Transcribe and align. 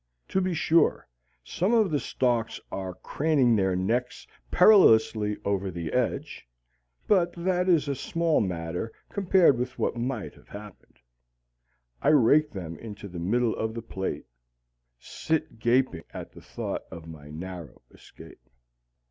To 0.29 0.41
be 0.41 0.55
sure, 0.55 1.07
some 1.43 1.75
of 1.75 1.91
the 1.91 1.99
stalks 1.99 2.59
are 2.71 2.95
craning 2.95 3.55
their 3.55 3.75
necks 3.75 4.25
perilously 4.49 5.37
over 5.45 5.69
the 5.69 5.93
edge, 5.93 6.47
but 7.05 7.31
that 7.33 7.69
is 7.69 7.87
a 7.87 7.93
small 7.93 8.41
matter 8.41 8.91
compared 9.09 9.59
with 9.59 9.77
what 9.77 9.95
might 9.95 10.33
have 10.33 10.47
happened. 10.47 10.97
I 12.01 12.07
rake 12.09 12.49
them 12.49 12.79
into 12.79 13.07
the 13.07 13.19
middle 13.19 13.55
of 13.55 13.75
the 13.75 13.83
plate, 13.83 14.25
sit 14.97 15.59
gasping 15.59 16.05
at 16.15 16.31
the 16.31 16.41
thought 16.41 16.81
of 16.89 17.05
my 17.05 17.29
narrow 17.29 17.83
escape. 17.91 18.41